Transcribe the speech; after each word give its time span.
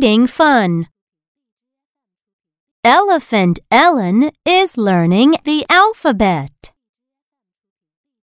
Reading 0.00 0.28
fun. 0.28 0.86
Elephant 2.82 3.60
Ellen 3.70 4.30
is 4.46 4.78
learning 4.78 5.34
the 5.44 5.66
alphabet. 5.68 6.72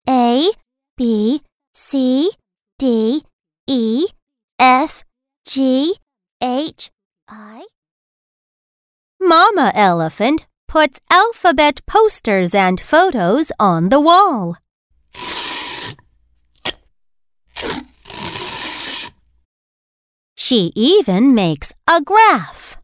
A, 0.08 0.52
B, 0.96 1.42
C, 1.74 2.30
D, 2.78 3.24
E, 3.66 4.06
F, 4.58 5.04
G, 5.44 5.96
H, 6.42 6.90
I. 7.28 7.66
Mama 9.20 9.70
Elephant 9.74 10.46
puts 10.66 10.98
alphabet 11.10 11.82
posters 11.86 12.54
and 12.54 12.80
photos 12.80 13.52
on 13.60 13.90
the 13.90 14.00
wall. 14.00 14.56
She 20.46 20.70
even 20.76 21.34
makes 21.34 21.72
a 21.88 22.00
graph. 22.00 22.78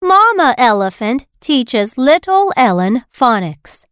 Mama 0.00 0.54
Elephant 0.56 1.26
teaches 1.38 1.98
little 1.98 2.50
Ellen 2.56 3.04
phonics. 3.12 3.84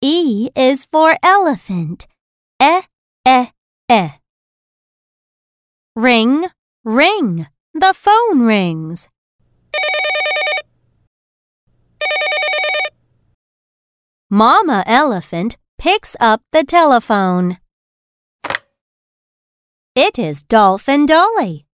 E 0.00 0.48
is 0.56 0.86
for 0.86 1.18
elephant. 1.22 2.06
E, 2.62 2.80
e, 3.28 3.48
e. 3.92 4.08
Ring, 5.94 6.46
ring. 6.82 7.46
The 7.74 7.92
phone 7.92 8.40
rings. 8.40 9.10
Mama 14.30 14.82
Elephant 14.86 15.58
picks 15.86 16.16
up 16.18 16.42
the 16.50 16.64
telephone. 16.64 17.58
It 19.94 20.18
is 20.18 20.42
Dolphin 20.42 21.06
Dolly. 21.06 21.64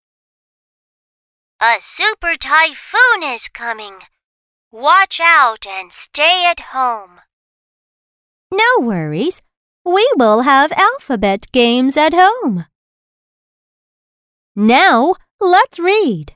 A 1.63 1.77
super 1.81 2.37
typhoon 2.37 3.23
is 3.23 3.49
coming. 3.49 4.01
Watch 4.71 5.19
out 5.19 5.67
and 5.67 5.91
stay 5.95 6.45
at 6.45 6.61
home. 6.75 7.21
No 8.53 8.87
worries. 8.87 9.41
We 9.83 10.07
will 10.15 10.43
have 10.43 10.73
alphabet 10.73 11.47
games 11.51 11.97
at 11.97 12.13
home. 12.13 12.67
Now, 14.55 15.15
let's 15.41 15.79
read. 15.79 16.35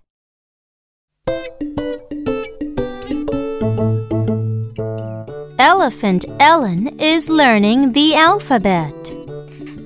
Elephant 5.59 6.27
Ellen 6.39 7.01
is 7.01 7.31
learning 7.31 7.93
the 7.93 8.15
alphabet. 8.15 8.93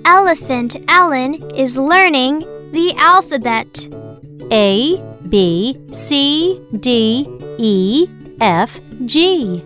Elephant 0.04 0.76
Ellen 0.88 1.34
is 1.54 1.76
learning 1.76 2.40
the 2.72 2.92
alphabet. 2.98 3.88
A, 4.50 4.96
B, 5.28 5.78
C, 5.92 6.60
D, 6.80 7.24
E, 7.58 8.08
F, 8.40 8.80
G. 9.04 9.62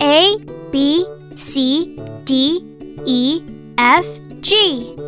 A, 0.00 0.36
B, 0.70 1.04
C, 1.34 1.98
D, 2.22 2.64
E, 3.04 3.42
F, 3.78 4.06
G. 4.40 5.05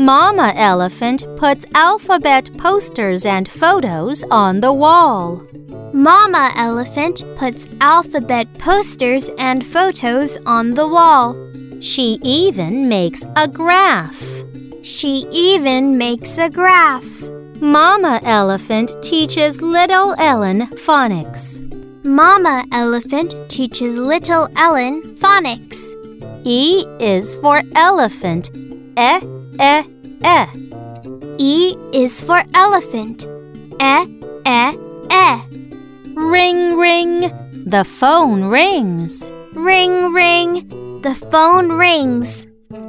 Mama 0.00 0.54
Elephant 0.56 1.24
puts 1.36 1.66
alphabet 1.74 2.48
posters 2.56 3.26
and 3.26 3.46
photos 3.46 4.24
on 4.30 4.60
the 4.60 4.72
wall. 4.72 5.46
Mama 5.92 6.50
Elephant 6.56 7.22
puts 7.36 7.66
alphabet 7.82 8.48
posters 8.58 9.28
and 9.36 9.66
photos 9.66 10.38
on 10.46 10.72
the 10.72 10.88
wall. 10.88 11.36
She 11.80 12.18
even 12.22 12.88
makes 12.88 13.22
a 13.36 13.46
graph. 13.46 14.18
She 14.80 15.26
even 15.30 15.98
makes 15.98 16.38
a 16.38 16.48
graph. 16.48 17.22
Mama 17.60 18.20
Elephant 18.22 18.92
teaches 19.02 19.60
little 19.60 20.14
Ellen 20.18 20.62
phonics. 20.86 21.60
Mama 22.02 22.64
Elephant 22.72 23.34
teaches 23.50 23.98
little 23.98 24.48
Ellen 24.56 25.14
phonics. 25.16 25.78
E 26.46 26.86
is 26.98 27.34
for 27.34 27.62
elephant. 27.74 28.48
E, 28.98 29.20
e, 29.60 29.84
e. 30.24 30.46
E 31.38 31.76
is 31.92 32.22
for 32.22 32.42
elephant. 32.54 33.26
E, 33.80 34.06
e, 34.46 34.78
e. 35.10 35.60
Ring, 36.14 36.76
ring. 36.76 37.20
The 37.66 37.84
phone 37.84 38.44
rings. 38.44 39.30
Ring, 39.54 40.12
ring. 40.12 41.00
The 41.02 41.14
phone 41.14 41.72
rings. 41.72 42.46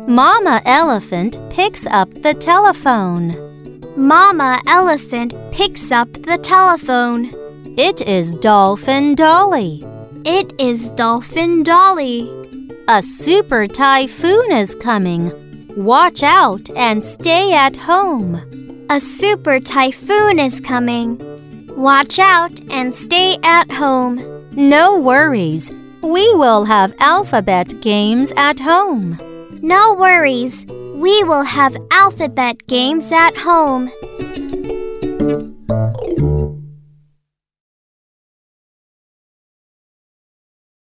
Mama 0.08 0.62
Elephant 0.66 1.38
picks 1.50 1.86
up 1.86 2.10
the 2.22 2.34
telephone. 2.34 3.82
Mama 3.96 4.60
Elephant 4.68 5.34
picks 5.52 5.92
up 5.92 6.12
the 6.14 6.38
telephone. 6.38 7.32
It 7.78 8.02
is 8.02 8.36
Dolphin 8.36 9.16
Dolly. 9.16 9.84
It 10.26 10.54
is 10.60 10.92
Dolphin 10.92 11.64
Dolly. 11.64 12.30
A 12.88 13.02
super 13.02 13.66
typhoon 13.66 14.52
is 14.52 14.76
coming. 14.76 15.32
Watch 15.78 16.22
out 16.22 16.70
and 16.72 17.04
stay 17.04 17.54
at 17.54 17.78
home. 17.78 18.86
A 18.90 19.00
super 19.00 19.60
typhoon 19.60 20.38
is 20.38 20.60
coming. 20.60 21.18
Watch 21.78 22.20
out 22.20 22.60
and 22.70 22.94
stay 22.94 23.38
at 23.44 23.72
home. 23.72 24.50
No 24.52 25.00
worries. 25.00 25.72
We 26.02 26.34
will 26.36 26.66
have 26.66 26.94
alphabet 27.00 27.80
games 27.82 28.34
at 28.36 28.60
home. 28.60 29.18
No 29.62 29.94
worries. 29.94 30.66
We 30.66 31.24
will 31.24 31.44
have 31.44 31.78
alphabet 31.92 32.68
games 32.68 33.10
at 33.12 33.38
home. 33.38 33.90